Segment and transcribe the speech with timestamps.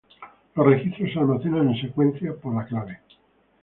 [0.55, 3.01] Los registros se almacenan en secuencia por la clave.